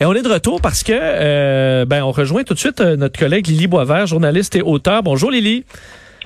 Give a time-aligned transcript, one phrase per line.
[0.00, 2.94] Et on est de retour parce que euh, ben on rejoint tout de suite euh,
[2.94, 5.02] notre collègue Lily Boisvert, journaliste et auteur.
[5.02, 5.64] Bonjour Lily.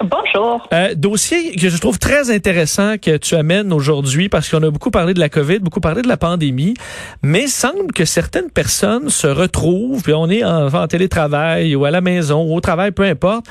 [0.04, 0.68] Bonjour.
[0.74, 4.90] Euh, dossier que je trouve très intéressant que tu amènes aujourd'hui parce qu'on a beaucoup
[4.90, 6.74] parlé de la COVID, beaucoup parlé de la pandémie,
[7.22, 11.91] mais semble que certaines personnes se retrouvent, puis on est en, en télétravail ou à
[11.91, 13.46] la maison ou au travail, peu importe,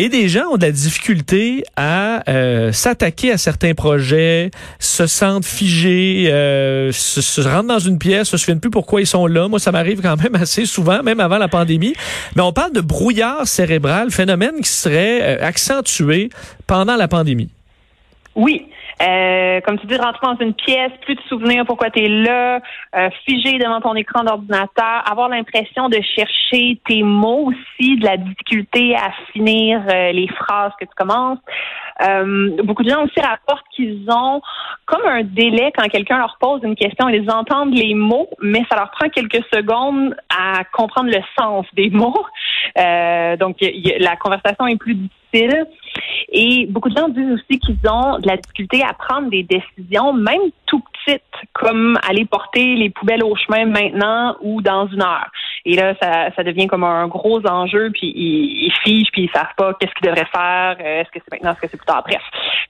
[0.00, 5.44] et des gens ont de la difficulté à euh, s'attaquer à certains projets, se sentent
[5.44, 9.46] figés, euh, se, se rendent dans une pièce, se souviennent plus pourquoi ils sont là.
[9.46, 11.92] Moi, ça m'arrive quand même assez souvent, même avant la pandémie.
[12.34, 16.30] Mais on parle de brouillard cérébral, phénomène qui serait euh, accentué
[16.66, 17.50] pendant la pandémie.
[18.34, 18.68] Oui.
[19.00, 22.60] Euh, comme tu dis, rentrer dans une pièce, plus de souvenirs pourquoi tu es là,
[22.94, 28.18] euh, figé devant ton écran d'ordinateur, avoir l'impression de chercher tes mots aussi, de la
[28.18, 31.38] difficulté à finir euh, les phrases que tu commences.
[32.02, 34.40] Euh, beaucoup de gens aussi rapportent qu'ils ont
[34.86, 37.08] comme un délai quand quelqu'un leur pose une question.
[37.08, 41.90] Ils entendent les mots, mais ça leur prend quelques secondes à comprendre le sens des
[41.90, 42.24] mots.
[42.78, 45.66] Euh, donc, la conversation est plus difficile.
[46.32, 50.12] Et beaucoup de gens disent aussi qu'ils ont de la difficulté à prendre des décisions,
[50.12, 55.30] même tout petites, comme aller porter les poubelles au chemin maintenant ou dans une heure.
[55.64, 59.54] Et là, ça, devient comme un gros enjeu, puis ils, ils figent, puis ils savent
[59.56, 62.02] pas qu'est-ce qu'ils devraient faire, euh, est-ce que c'est maintenant, est-ce que c'est plus tard.
[62.06, 62.22] Bref,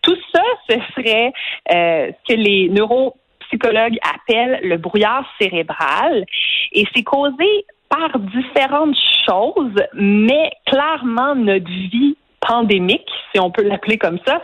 [0.03, 1.33] tout ça, ce serait
[1.73, 6.25] euh, ce que les neuropsychologues appellent le brouillard cérébral,
[6.73, 8.97] et c'est causé par différentes
[9.27, 14.41] choses, mais clairement notre vie pandémique, si on peut l'appeler comme ça,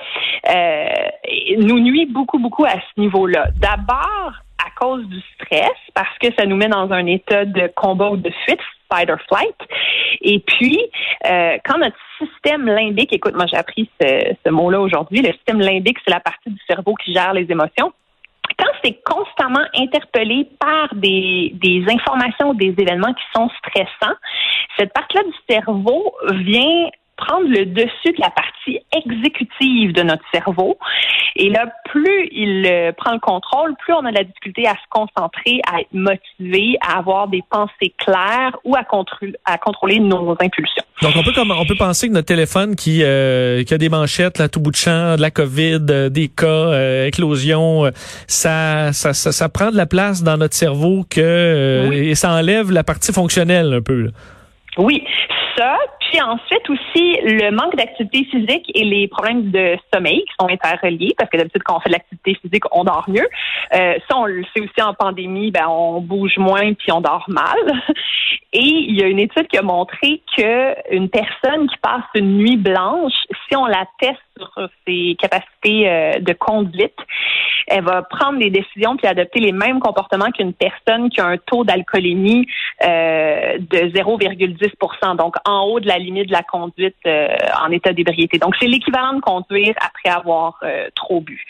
[0.51, 0.89] euh,
[1.59, 3.49] nous nuit beaucoup, beaucoup à ce niveau-là.
[3.59, 8.11] D'abord, à cause du stress, parce que ça nous met dans un état de combat
[8.11, 8.61] ou de fuite,
[8.93, 9.57] fight or flight.
[10.21, 10.79] Et puis,
[11.29, 15.61] euh, quand notre système limbique, écoute, moi j'ai appris ce, ce mot-là aujourd'hui, le système
[15.61, 17.93] limbique, c'est la partie du cerveau qui gère les émotions
[18.59, 24.17] quand c'est constamment interpellé par des, des informations, des événements qui sont stressants,
[24.79, 30.79] cette partie-là du cerveau vient prendre le dessus de la partie exécutive de notre cerveau.
[31.37, 34.73] Et là, plus il euh, prend le contrôle, plus on a de la difficulté à
[34.73, 38.85] se concentrer, à être motivé, à avoir des pensées claires ou à,
[39.45, 40.85] à contrôler nos impulsions.
[41.03, 44.39] Donc, on peut, on peut penser que notre téléphone qui, euh, qui a des manchettes,
[44.39, 47.91] là, tout bout de champ, de la COVID, euh, des cas, euh, éclosion,
[48.27, 52.73] ça, ça, ça, ça, prend de la place dans notre cerveau que, et ça enlève
[52.73, 54.05] la partie fonctionnelle un peu.
[54.05, 54.11] Là.
[54.79, 55.05] Oui,
[55.57, 55.77] ça.
[56.11, 61.15] Puis ensuite aussi le manque d'activité physique et les problèmes de sommeil qui sont interreliés
[61.19, 63.27] parce que d'habitude quand on fait de l'activité physique, on dort mieux.
[63.75, 67.25] Euh, ça, on le sait aussi en pandémie, ben on bouge moins puis on dort
[67.29, 67.57] mal.
[68.53, 72.39] Et il y a une étude qui a montré que une personne qui passe une
[72.39, 73.13] nuit blanche,
[73.49, 76.97] si on la teste sur ses capacités euh, de conduite,
[77.67, 81.37] elle va prendre des décisions puis adopter les mêmes comportements qu'une personne qui a un
[81.37, 82.47] taux d'alcoolémie
[82.85, 87.29] euh, de 0,10% donc en haut de la limite de la conduite euh,
[87.63, 88.39] en état d'ébriété.
[88.39, 91.45] Donc, c'est l'équivalent de conduire après avoir euh, trop bu.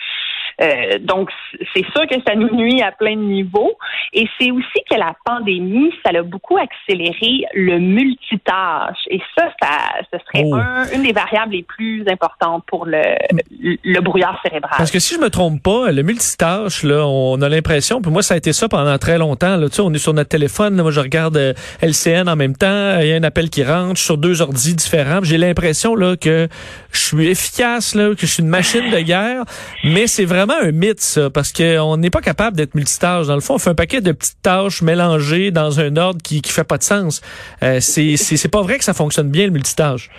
[0.60, 1.30] Euh, donc,
[1.74, 3.76] c'est sûr que ça nous nuit à plein de niveaux.
[4.12, 8.98] Et c'est aussi que la pandémie, ça a beaucoup accéléré le multitâche.
[9.10, 9.68] Et ça, ça
[10.12, 10.54] ce serait oh.
[10.54, 13.02] un, une des variables les plus importantes pour le,
[13.84, 14.74] le, brouillard cérébral.
[14.76, 18.22] Parce que si je me trompe pas, le multitâche, là, on a l'impression, puis moi,
[18.22, 19.56] ça a été ça pendant très longtemps.
[19.56, 21.52] Là, tu sais, on est sur notre téléphone, là, moi, je regarde euh,
[21.82, 24.42] LCN en même temps, il y a un appel qui rentre, je suis sur deux
[24.42, 25.20] ordis différents.
[25.22, 26.48] J'ai l'impression là que
[26.96, 29.44] je suis efficace, là, que je suis une machine de guerre,
[29.84, 33.26] mais c'est vraiment un mythe, ça, parce qu'on n'est pas capable d'être multitâche.
[33.26, 36.42] Dans le fond, on fait un paquet de petites tâches mélangées dans un ordre qui
[36.42, 37.20] qui fait pas de sens.
[37.62, 40.10] Euh, c'est c'est pas vrai que ça fonctionne bien le multitâche.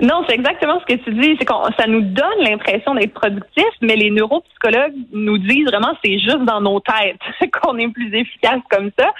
[0.00, 1.36] Non, c'est exactement ce que tu dis.
[1.38, 6.18] C'est qu'on ça nous donne l'impression d'être productif, mais les neuropsychologues nous disent vraiment c'est
[6.18, 9.10] juste dans nos têtes qu'on est plus efficace comme ça.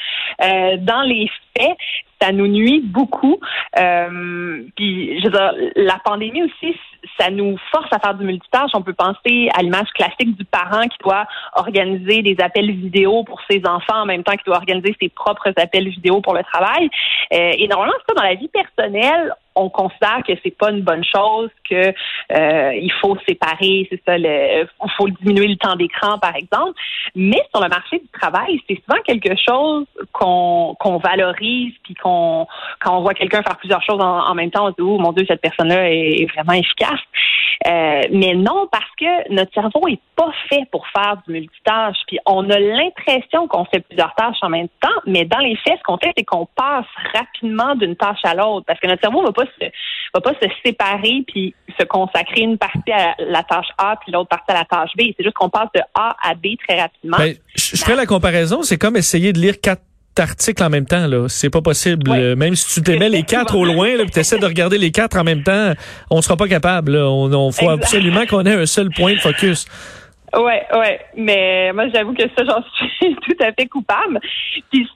[0.43, 1.76] Euh, dans les faits,
[2.25, 3.38] ça nous nuit beaucoup.
[3.79, 6.76] Euh, puis, je veux dire, la pandémie aussi,
[7.19, 8.71] ça nous force à faire du multitâche.
[8.75, 13.41] On peut penser à l'image classique du parent qui doit organiser des appels vidéo pour
[13.49, 16.88] ses enfants en même temps qu'il doit organiser ses propres appels vidéo pour le travail.
[17.32, 21.04] Euh, et normalement, ça, dans la vie personnelle, on considère que c'est pas une bonne
[21.04, 21.92] chose, que
[22.32, 24.66] euh, il faut séparer, c'est ça, il
[24.96, 26.72] faut diminuer le temps d'écran, par exemple.
[27.14, 32.46] Mais sur le marché du travail, c'est souvent quelque chose qu'on qu'on valorise, puis qu'on
[32.80, 35.12] quand on voit quelqu'un faire plusieurs choses en, même temps, on se dit oh mon
[35.12, 37.00] Dieu, cette personne-là est, vraiment efficace.
[37.66, 41.96] Euh, mais non, parce que notre cerveau est pas fait pour faire du multitâche.
[42.06, 45.78] Puis on a l'impression qu'on fait plusieurs tâches en même temps, mais dans les faits,
[45.78, 49.22] ce qu'on fait, c'est qu'on passe rapidement d'une tâche à l'autre, parce que notre cerveau
[49.22, 49.66] va pas se
[50.14, 54.28] va pas se séparer puis se consacrer une partie à la tâche A puis l'autre
[54.28, 55.12] partie à la tâche B.
[55.16, 57.18] C'est juste qu'on passe de A à B très rapidement.
[57.18, 59.82] Ben, je, ferai la comparaison, c'est comme essayer de lire quatre
[60.20, 62.34] articles en même temps là, c'est pas possible.
[62.37, 65.16] Même si tu t'aimais les quatre au loin, là, tu essaies de regarder les quatre
[65.16, 65.72] en même temps,
[66.11, 66.96] on sera pas capable.
[66.96, 69.66] On, on faut absolument qu'on ait un seul point de focus.
[70.37, 74.20] Ouais, ouais, mais moi j'avoue que ça j'en suis tout à fait coupable.
[74.70, 74.88] Puis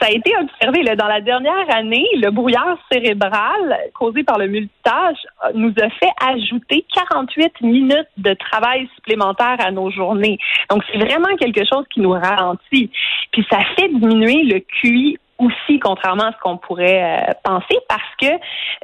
[0.00, 4.48] ça a été observé là, dans la dernière année, le brouillard cérébral causé par le
[4.48, 10.38] multitâche euh, nous a fait ajouter 48 minutes de travail supplémentaire à nos journées.
[10.70, 12.90] Donc c'est vraiment quelque chose qui nous ralentit.
[13.32, 18.02] Puis ça fait diminuer le QI aussi, contrairement à ce qu'on pourrait euh, penser, parce
[18.20, 18.26] que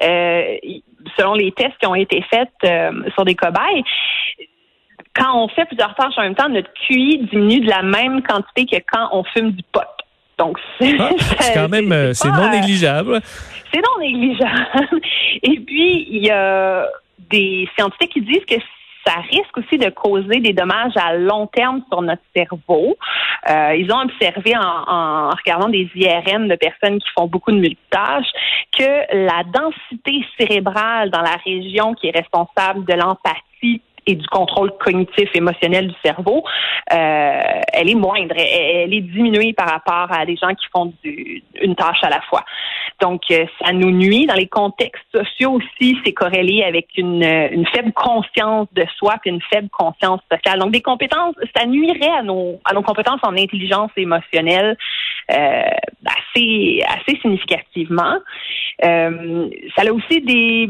[0.05, 0.57] euh,
[1.17, 2.51] selon les tests qui ont été faits
[3.15, 3.85] sur des cobayes,
[5.15, 8.67] quand on fait plusieurs tâches en même temps, notre QI diminue de la même quantité
[8.67, 9.81] que quand on fume du pot.
[10.41, 13.21] Donc, ah, c'est quand même, euh, c'est non négligeable.
[13.73, 15.01] C'est non négligeable.
[15.43, 16.87] Et puis, il y a
[17.31, 18.57] des scientifiques qui disent que
[19.07, 22.97] ça risque aussi de causer des dommages à long terme sur notre cerveau.
[23.49, 28.31] Euh, ils ont observé en, regardant des IRM de personnes qui font beaucoup de multitâches
[28.77, 34.71] que la densité cérébrale dans la région qui est responsable de l'empathie et du contrôle
[34.79, 36.45] cognitif émotionnel du cerveau,
[36.93, 37.41] euh,
[37.73, 42.03] elle est moindre, elle, est diminuée par rapport à des gens qui font une tâche
[42.03, 42.45] à la fois.
[43.01, 44.27] Donc, euh, ça nous nuit.
[44.27, 49.31] Dans les contextes sociaux aussi, c'est corrélé avec une, une faible conscience de soi et
[49.31, 50.59] une faible conscience sociale.
[50.59, 54.77] Donc, des compétences, ça nuirait à nos, à nos compétences en intelligence émotionnelle
[55.31, 55.63] euh,
[56.31, 58.17] assez, assez significativement.
[58.85, 60.67] Euh, ça a aussi des,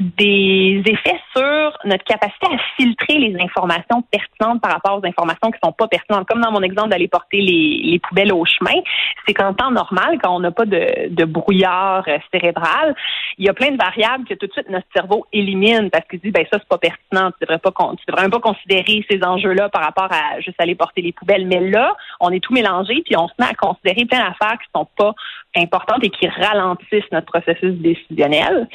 [0.00, 5.58] des effets sur notre capacité à filtrer les informations pertinentes par rapport aux informations qui
[5.62, 6.26] sont pas pertinentes.
[6.28, 8.80] Comme dans mon exemple d'aller porter les, les poubelles au chemin,
[9.26, 12.94] c'est qu'en temps normal, quand on n'a pas de, de brouillard euh, cérébral,
[13.38, 16.20] il y a plein de variables que tout de suite notre cerveau élimine parce qu'il
[16.20, 19.22] dit ben ça c'est pas pertinent, tu devrais pas tu devrais même pas considérer ces
[19.22, 21.46] enjeux-là par rapport à juste aller porter les poubelles.
[21.46, 24.68] Mais là, on est tout mélangé puis on se met à considérer plein d'affaires qui
[24.76, 25.14] sont pas
[25.56, 28.68] importantes et qui ralentissent notre processus décisionnel.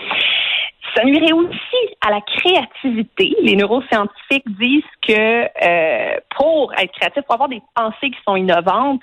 [0.96, 3.36] Ça nuirait aussi à la créativité.
[3.42, 9.02] Les neuroscientifiques disent que euh, pour être créatif, pour avoir des pensées qui sont innovantes,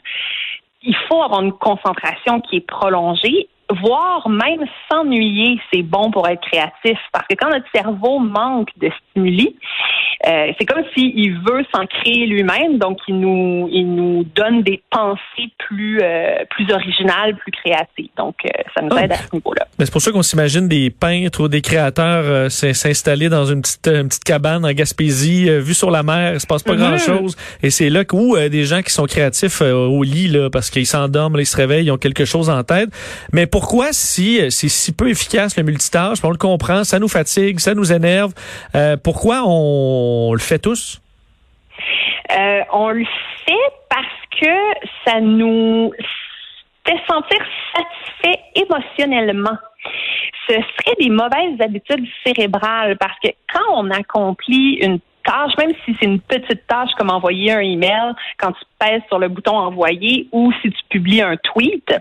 [0.82, 6.40] il faut avoir une concentration qui est prolongée voire même s'ennuyer, c'est bon pour être
[6.40, 6.98] créatif.
[7.12, 9.56] Parce que quand notre cerveau manque de stimuli,
[10.26, 14.82] euh, c'est comme s'il veut s'en créer lui-même, donc il nous, il nous donne des
[14.90, 18.10] pensées plus, euh, plus originales, plus créatives.
[18.16, 19.04] Donc, euh, ça nous ah.
[19.04, 19.66] aide à ce niveau-là.
[19.80, 24.08] C'est pour ça qu'on s'imagine des peintres ou des créateurs s'installer dans une petite, une
[24.08, 26.78] petite cabane en Gaspésie, vue sur la mer, il se passe pas mm-hmm.
[26.78, 27.36] grand-chose.
[27.62, 31.38] Et c'est là où des gens qui sont créatifs au lit, là, parce qu'ils s'endorment,
[31.38, 32.90] ils se réveillent, ils ont quelque chose en tête.
[33.32, 37.60] Mais pourquoi, si c'est si peu efficace le multitâche, on le comprend, ça nous fatigue,
[37.60, 38.32] ça nous énerve,
[39.02, 39.58] pourquoi on
[40.28, 41.00] on le fait tous?
[42.30, 43.04] Euh, on le
[43.46, 44.06] fait parce
[44.40, 45.92] que ça nous
[46.84, 47.38] fait sentir
[47.74, 49.56] satisfait émotionnellement.
[50.48, 55.94] Ce serait des mauvaises habitudes cérébrales parce que quand on accomplit une tâche, même si
[55.98, 60.28] c'est une petite tâche comme envoyer un email, quand tu pèses sur le bouton envoyer
[60.32, 61.94] ou si tu publies un tweet,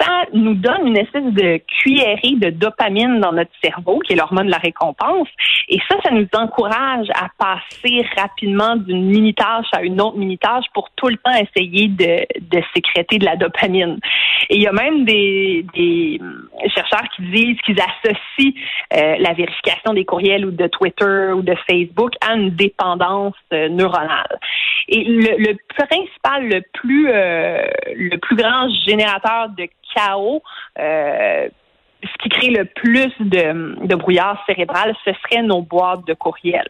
[0.00, 4.46] ça nous donne une espèce de cuillerée de dopamine dans notre cerveau, qui est l'hormone
[4.46, 5.28] de la récompense.
[5.68, 10.88] Et ça, ça nous encourage à passer rapidement d'une mini-tâche à une autre mini-tâche pour
[10.96, 13.98] tout le temps essayer de, de sécréter de la dopamine.
[14.48, 16.20] Et il y a même des, des
[16.74, 18.52] chercheurs qui disent qu'ils associent
[18.94, 23.68] euh, la vérification des courriels ou de Twitter ou de Facebook à une dépendance euh,
[23.68, 24.38] neuronale.
[24.88, 27.62] Et le, le principal, le plus, euh,
[27.94, 30.42] le plus grand générateur de chaos,
[30.78, 31.48] euh,
[32.02, 36.66] ce qui crée le plus de, brouillard cérébral, ce serait nos boîtes de courriel.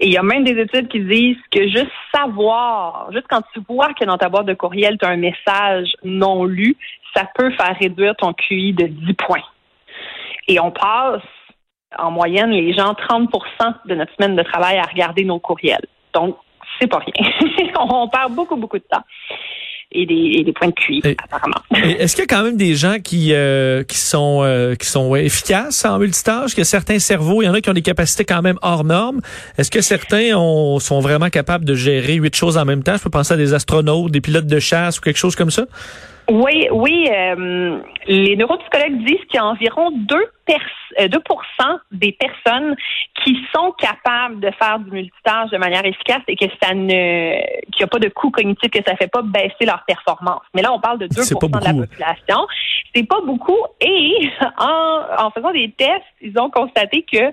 [0.00, 3.60] Et il y a même des études qui disent que juste savoir, juste quand tu
[3.68, 6.76] vois que dans ta boîte de courriel, tu as un message non lu,
[7.14, 9.44] ça peut faire réduire ton QI de 10 points.
[10.48, 11.22] Et on passe
[11.96, 13.28] en moyenne les gens 30%
[13.84, 15.86] de notre semaine de travail à regarder nos courriels.
[16.12, 16.36] Donc,
[16.80, 17.30] c'est pas rien.
[17.78, 19.04] on perd beaucoup, beaucoup de temps
[19.94, 21.56] et des, points de QI, apparemment.
[21.70, 25.14] Est-ce qu'il y a quand même des gens qui euh, qui sont euh, qui sont
[25.14, 28.42] efficaces en multitâche, que certains cerveaux, il y en a qui ont des capacités quand
[28.42, 29.20] même hors normes.
[29.56, 32.96] Est-ce que certains ont, sont vraiment capables de gérer huit choses en même temps?
[32.96, 35.66] Je peux penser à des astronautes, des pilotes de chasse ou quelque chose comme ça?
[36.30, 37.08] Oui, oui.
[37.10, 40.22] Euh, les neuropsychologues disent qu'il y a environ 2, 2
[41.00, 41.08] euh,
[41.92, 42.74] des personnes
[43.22, 47.80] qui sont capables de faire du multitâche de manière efficace et que ça ne qu'il
[47.80, 50.42] n'y a pas de coût cognitif, que ça ne fait pas baisser leur performance.
[50.54, 52.46] Mais là, on parle de 2 de la population.
[52.94, 53.58] C'est pas beaucoup.
[53.80, 57.32] Et en, en faisant des tests, ils ont constaté que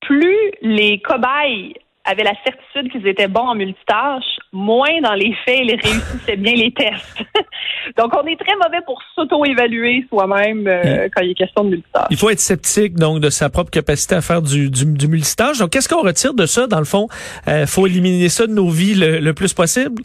[0.00, 5.60] plus les cobayes avaient la certitude qu'ils étaient bons en multitâche, moins dans les faits,
[5.62, 7.22] ils réussissaient bien les tests.
[7.96, 12.06] donc, on est très mauvais pour s'auto-évaluer soi-même euh, quand il est question de multitâche.
[12.10, 15.58] Il faut être sceptique, donc, de sa propre capacité à faire du, du, multitâche.
[15.58, 17.06] Donc, qu'est-ce qu'on retire de ça, dans le fond?
[17.46, 20.02] Il euh, faut éliminer ça de nos vies le plus possible?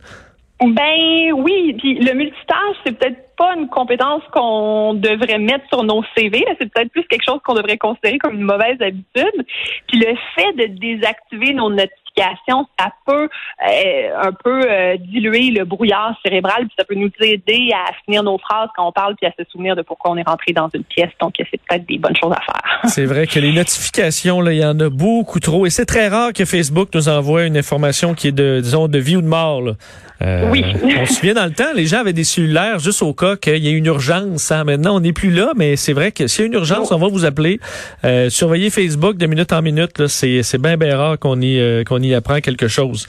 [0.59, 6.03] Ben oui, puis le multitâche, c'est peut-être pas une compétence qu'on devrait mettre sur nos
[6.15, 6.43] CV.
[6.59, 9.45] C'est peut-être plus quelque chose qu'on devrait considérer comme une mauvaise habitude.
[9.87, 11.69] Puis le fait de désactiver nos
[12.17, 13.29] ça peut
[13.67, 18.23] euh, un peu euh, diluer le brouillard cérébral, puis ça peut nous aider à finir
[18.23, 20.69] nos phrases quand on parle, puis à se souvenir de pourquoi on est rentré dans
[20.73, 21.11] une pièce.
[21.19, 22.81] Donc c'est peut-être des bonnes choses à faire.
[22.85, 26.07] C'est vrai que les notifications, là, il y en a beaucoup trop, et c'est très
[26.07, 29.27] rare que Facebook nous envoie une information qui est de, disons, de vie ou de
[29.27, 29.61] mort.
[29.61, 29.73] Là.
[30.23, 30.63] Euh, oui.
[30.99, 33.57] on se souvient dans le temps, les gens avaient des cellulaires juste au cas qu'il
[33.57, 34.51] y ait une urgence.
[34.51, 34.63] Hein.
[34.63, 36.97] Maintenant, on n'est plus là, mais c'est vrai que s'il y a une urgence, on
[36.97, 37.59] va vous appeler.
[38.03, 40.07] Euh, surveillez Facebook de minute en minute.
[40.07, 43.07] C'est, c'est bien, bien rare qu'on y, euh, qu'on y apprend quelque chose.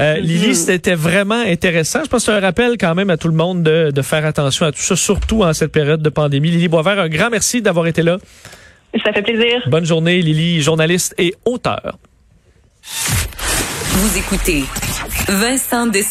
[0.00, 0.20] Euh, mm-hmm.
[0.20, 2.00] Lily, c'était vraiment intéressant.
[2.04, 4.24] Je pense que c'est un rappel quand même à tout le monde de, de faire
[4.24, 6.50] attention à tout ça, surtout en cette période de pandémie.
[6.50, 8.18] Lily Boisvert, un grand merci d'avoir été là.
[9.04, 9.62] Ça fait plaisir.
[9.68, 11.98] Bonne journée, Lily, journaliste et auteur.
[12.82, 14.64] Vous écoutez
[15.28, 16.06] Vincent Dessus.